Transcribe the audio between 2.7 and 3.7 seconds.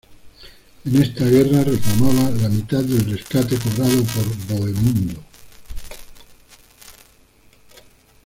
del rescate